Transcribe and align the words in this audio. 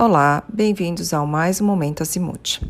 Olá, 0.00 0.44
bem-vindos 0.48 1.12
ao 1.12 1.26
mais 1.26 1.60
um 1.60 1.66
Momento 1.66 2.04
Azimuth. 2.04 2.62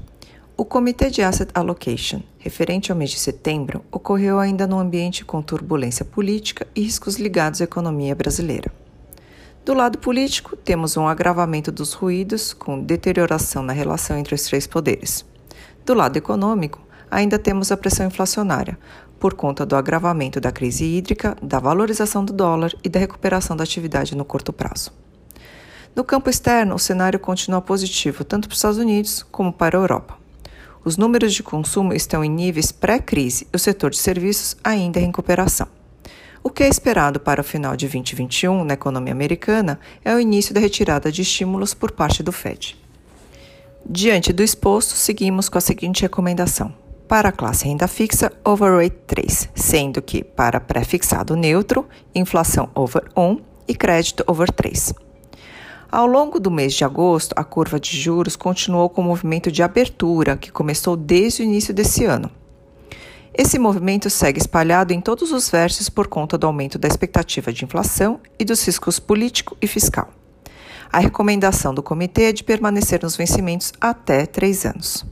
O 0.56 0.65
Comitê 0.65 1.11
de 1.11 1.21
Asset 1.21 1.51
Allocation, 1.53 2.22
referente 2.38 2.90
ao 2.90 2.97
mês 2.97 3.11
de 3.11 3.19
setembro, 3.19 3.85
ocorreu 3.93 4.38
ainda 4.38 4.67
num 4.67 4.79
ambiente 4.79 5.27
com 5.27 5.43
turbulência 5.43 6.06
política 6.06 6.67
e 6.75 6.81
riscos 6.81 7.17
ligados 7.17 7.60
à 7.60 7.64
economia 7.64 8.14
brasileira. 8.14 8.72
Do 9.63 9.74
lado 9.74 9.99
político, 9.99 10.56
temos 10.56 10.96
um 10.96 11.06
agravamento 11.06 11.71
dos 11.71 11.92
ruídos, 11.92 12.54
com 12.54 12.81
deterioração 12.81 13.63
na 13.63 13.74
relação 13.74 14.17
entre 14.17 14.35
os 14.35 14.45
três 14.45 14.67
poderes. 14.67 15.22
Do 15.85 15.92
lado 15.92 16.16
econômico, 16.16 16.80
ainda 17.10 17.38
temos 17.38 17.70
a 17.70 17.77
pressão 17.77 18.06
inflacionária, 18.06 18.79
por 19.20 19.34
conta 19.34 19.66
do 19.66 19.77
agravamento 19.77 20.41
da 20.41 20.51
crise 20.51 20.87
hídrica, 20.87 21.37
da 21.42 21.59
valorização 21.59 22.24
do 22.24 22.33
dólar 22.33 22.74
e 22.82 22.88
da 22.88 22.98
recuperação 22.98 23.54
da 23.54 23.65
atividade 23.65 24.16
no 24.16 24.24
curto 24.24 24.51
prazo. 24.51 24.90
No 25.95 26.05
campo 26.05 26.30
externo, 26.30 26.74
o 26.74 26.78
cenário 26.78 27.19
continua 27.19 27.60
positivo 27.60 28.24
tanto 28.24 28.48
para 28.48 28.52
os 28.52 28.59
Estados 28.59 28.79
Unidos 28.79 29.24
como 29.30 29.52
para 29.52 29.77
a 29.77 29.80
Europa. 29.80 30.16
Os 30.84 30.96
números 30.96 31.34
de 31.34 31.42
consumo 31.42 31.92
estão 31.92 32.24
em 32.24 32.30
níveis 32.30 32.73
pré-crise 32.73 33.46
e 33.52 33.56
o 33.56 33.59
setor 33.59 33.91
de 33.91 33.98
serviços 33.98 34.56
ainda 34.62 35.01
em 35.01 35.06
recuperação. 35.06 35.69
O 36.43 36.51
que 36.51 36.62
é 36.62 36.69
esperado 36.69 37.19
para 37.19 37.41
o 37.41 37.45
final 37.45 37.77
de 37.77 37.87
2021 37.87 38.65
na 38.65 38.74
economia 38.74 39.12
americana 39.12 39.79
é 40.05 40.15
o 40.15 40.20
início 40.20 40.55
da 40.55 40.60
retirada 40.60 41.10
de 41.10 41.23
estímulos 41.23 41.74
por 41.74 41.91
parte 41.91 42.23
do 42.23 42.32
Fed. 42.32 42.77
Diante 43.84 44.32
do 44.32 44.43
exposto, 44.43 44.93
seguimos 44.95 45.48
com 45.48 45.59
a 45.59 45.60
seguinte 45.60 46.02
recomendação. 46.02 46.73
Para 47.09 47.30
a 47.30 47.32
classe 47.32 47.66
renda 47.66 47.88
fixa, 47.88 48.30
overweight 48.45 48.96
3, 49.07 49.48
sendo 49.55 50.01
que 50.01 50.23
para 50.23 50.60
pré-fixado 50.60 51.34
neutro, 51.34 51.88
inflação 52.15 52.70
over 52.74 53.02
1 53.16 53.41
e 53.66 53.74
crédito 53.74 54.23
over 54.27 54.51
3. 54.51 55.07
Ao 55.90 56.06
longo 56.06 56.38
do 56.38 56.50
mês 56.50 56.74
de 56.74 56.84
agosto, 56.84 57.32
a 57.34 57.42
curva 57.42 57.80
de 57.80 57.98
juros 57.98 58.36
continuou 58.36 58.90
com 58.90 59.00
o 59.00 59.04
movimento 59.04 59.50
de 59.50 59.62
abertura 59.62 60.36
que 60.36 60.52
começou 60.52 60.94
desde 60.94 61.40
o 61.40 61.44
início 61.44 61.72
desse 61.72 62.04
ano. 62.04 62.30
Esse 63.32 63.58
movimento 63.58 64.11
segue 64.11 64.39
espalhado 64.39 64.92
em 64.92 65.00
todos 65.00 65.33
os 65.33 65.48
versos 65.48 65.89
por 65.89 66.06
conta 66.06 66.36
do 66.36 66.47
aumento 66.47 66.78
da 66.78 66.86
expectativa 66.86 67.50
de 67.50 67.64
inflação 67.64 68.20
e 68.39 68.44
dos 68.44 68.62
riscos 68.66 68.98
político 68.98 69.56
e 69.62 69.66
fiscal. 69.66 70.11
A 70.92 70.98
recomendação 70.98 71.72
do 71.72 71.83
comitê 71.83 72.25
é 72.25 72.33
de 72.33 72.44
permanecer 72.44 73.03
nos 73.03 73.16
vencimentos 73.16 73.72
até 73.81 74.27
três 74.27 74.66
anos. 74.66 75.06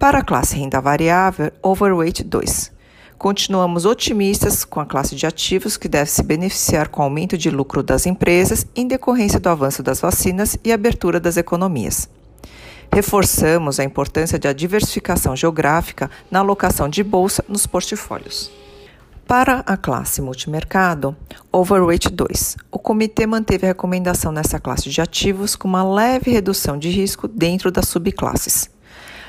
Para 0.00 0.18
a 0.18 0.24
classe 0.24 0.56
renda 0.56 0.80
variável, 0.80 1.52
overweight 1.62 2.24
2. 2.24 2.75
Continuamos 3.18 3.86
otimistas 3.86 4.62
com 4.62 4.78
a 4.78 4.84
classe 4.84 5.16
de 5.16 5.26
ativos 5.26 5.78
que 5.78 5.88
deve 5.88 6.10
se 6.10 6.22
beneficiar 6.22 6.88
com 6.88 7.00
o 7.00 7.04
aumento 7.04 7.38
de 7.38 7.48
lucro 7.50 7.82
das 7.82 8.04
empresas 8.04 8.66
em 8.76 8.86
decorrência 8.86 9.40
do 9.40 9.48
avanço 9.48 9.82
das 9.82 10.00
vacinas 10.00 10.58
e 10.62 10.70
abertura 10.70 11.18
das 11.18 11.38
economias. 11.38 12.10
Reforçamos 12.92 13.80
a 13.80 13.84
importância 13.84 14.38
da 14.38 14.52
diversificação 14.52 15.34
geográfica 15.34 16.10
na 16.30 16.40
alocação 16.40 16.90
de 16.90 17.02
bolsa 17.02 17.42
nos 17.48 17.66
portfólios. 17.66 18.50
Para 19.26 19.64
a 19.66 19.76
classe 19.76 20.20
multimercado, 20.20 21.16
Overweight 21.50 22.10
2, 22.10 22.56
o 22.70 22.78
comitê 22.78 23.26
manteve 23.26 23.64
a 23.66 23.68
recomendação 23.70 24.30
nessa 24.30 24.60
classe 24.60 24.90
de 24.90 25.00
ativos 25.00 25.56
com 25.56 25.66
uma 25.66 25.82
leve 25.82 26.30
redução 26.30 26.78
de 26.78 26.90
risco 26.90 27.26
dentro 27.26 27.72
das 27.72 27.88
subclasses. 27.88 28.75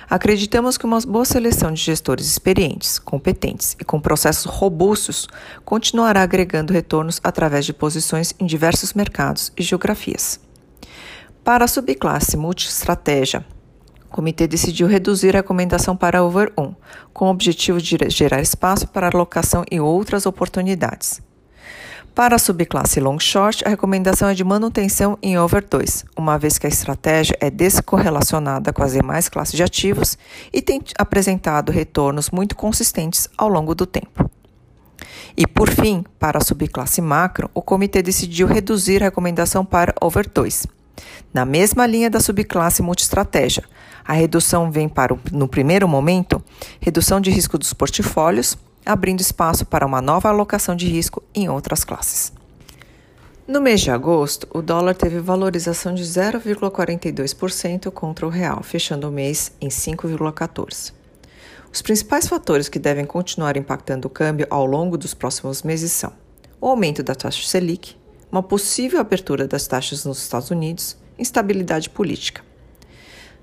Acreditamos 0.10 0.78
que 0.78 0.86
uma 0.86 1.02
boa 1.02 1.26
seleção 1.26 1.74
de 1.74 1.82
gestores 1.82 2.28
experientes, 2.28 2.98
competentes 2.98 3.76
e 3.78 3.84
com 3.84 4.00
processos 4.00 4.46
robustos 4.46 5.28
continuará 5.66 6.22
agregando 6.22 6.72
retornos 6.72 7.20
através 7.22 7.66
de 7.66 7.74
posições 7.74 8.34
em 8.40 8.46
diversos 8.46 8.94
mercados 8.94 9.52
e 9.58 9.62
geografias. 9.62 10.40
Para 11.44 11.66
a 11.66 11.68
subclasse 11.68 12.38
multi-estratégia, 12.38 13.46
o 14.06 14.10
comitê 14.10 14.48
decidiu 14.48 14.88
reduzir 14.88 15.36
a 15.36 15.40
recomendação 15.40 15.96
para 15.96 16.24
Over 16.24 16.54
1, 16.58 16.74
com 17.14 17.26
o 17.26 17.32
objetivo 17.32 17.82
de 17.82 17.98
gerar 18.10 18.42
espaço 18.42 18.88
para 18.88 19.08
alocação 19.08 19.66
em 19.70 19.82
outras 19.82 20.26
oportunidades. 20.26 21.22
Para 22.18 22.38
a 22.38 22.40
subclasse 22.40 23.00
long 23.00 23.20
short, 23.20 23.64
a 23.64 23.70
recomendação 23.70 24.28
é 24.28 24.34
de 24.34 24.44
manutenção 24.44 25.20
em 25.22 25.38
over 25.38 25.64
2, 25.64 26.04
uma 26.18 26.36
vez 26.40 26.58
que 26.58 26.66
a 26.66 26.70
estratégia 26.70 27.38
é 27.40 27.52
descorrelacionada 27.52 28.74
com 28.74 28.82
as 28.82 28.94
demais 28.94 29.30
classes 29.30 29.54
de 29.54 29.62
ativos 29.62 30.18
e 30.52 30.60
tem 30.60 30.82
apresentado 30.98 31.72
retornos 31.72 32.32
muito 32.32 32.56
consistentes 32.56 33.30
ao 33.38 33.48
longo 33.48 33.76
do 33.76 33.86
tempo. 33.86 34.28
E 35.38 35.46
por 35.46 35.70
fim, 35.70 36.04
para 36.18 36.40
a 36.40 36.44
subclasse 36.44 37.02
macro, 37.02 37.52
o 37.54 37.62
comitê 37.62 38.02
decidiu 38.02 38.48
reduzir 38.48 39.04
a 39.04 39.06
recomendação 39.06 39.64
para 39.64 39.94
over 40.02 40.28
2. 40.28 40.66
Na 41.32 41.46
mesma 41.46 41.86
linha 41.86 42.10
da 42.10 42.20
subclasse 42.20 42.82
multiestratégia, 42.82 43.64
a 44.04 44.14
redução 44.14 44.72
vem 44.72 44.90
para, 44.90 45.16
no 45.32 45.48
primeiro 45.48 45.88
momento, 45.88 46.44
redução 46.82 47.22
de 47.22 47.30
risco 47.30 47.60
dos 47.60 47.74
portfólios, 47.74 48.58
abrindo 48.88 49.22
espaço 49.22 49.66
para 49.66 49.86
uma 49.86 50.02
nova 50.02 50.30
alocação 50.30 50.76
de 50.76 50.88
risco 50.88 51.22
em 51.36 51.50
outras 51.50 51.84
classes. 51.84 52.32
No 53.48 53.62
mês 53.62 53.82
de 53.82 53.92
agosto, 53.92 54.48
o 54.54 54.62
dólar 54.62 54.94
teve 54.94 55.20
valorização 55.20 55.94
de 55.94 56.04
0,42% 56.04 57.90
contra 57.92 58.26
o 58.26 58.30
real, 58.30 58.62
fechando 58.62 59.08
o 59.08 59.12
mês 59.12 59.54
em 59.62 59.70
5,14. 59.70 60.92
Os 61.72 61.82
principais 61.82 62.28
fatores 62.28 62.68
que 62.68 62.80
devem 62.80 63.06
continuar 63.06 63.56
impactando 63.56 64.08
o 64.08 64.12
câmbio 64.12 64.48
ao 64.50 64.66
longo 64.66 64.98
dos 64.98 65.14
próximos 65.14 65.64
meses 65.64 65.92
são 65.92 66.12
o 66.60 66.68
aumento 66.68 67.04
da 67.04 67.16
taxa 67.16 67.48
Selic, 67.48 67.96
uma 68.32 68.44
possível 68.44 69.00
abertura 69.00 69.48
das 69.48 69.68
taxas 69.68 70.04
nos 70.04 70.22
Estados 70.22 70.50
Unidos, 70.50 70.98
instabilidade 71.18 71.90
política. 71.90 72.42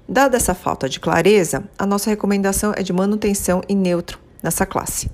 Dada 0.07 0.37
essa 0.37 0.55
falta 0.55 0.87
de 0.87 1.01
clareza, 1.01 1.65
a 1.79 1.87
nossa 1.87 2.11
recomendação 2.11 2.75
é 2.77 2.83
de 2.83 2.93
manutenção 2.93 3.63
em 3.67 3.77
neutro 3.77 4.19
nessa 4.43 4.67
classe. 4.67 5.11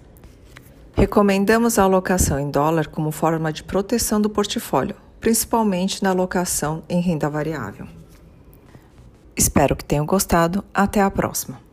Recomendamos 1.00 1.78
a 1.78 1.84
alocação 1.84 2.38
em 2.38 2.50
dólar 2.50 2.88
como 2.88 3.10
forma 3.10 3.50
de 3.50 3.64
proteção 3.64 4.20
do 4.20 4.28
portfólio, 4.28 4.94
principalmente 5.18 6.02
na 6.02 6.10
alocação 6.10 6.82
em 6.90 7.00
renda 7.00 7.26
variável. 7.26 7.86
Espero 9.34 9.74
que 9.74 9.82
tenham 9.82 10.04
gostado. 10.04 10.62
Até 10.74 11.00
a 11.00 11.10
próxima! 11.10 11.69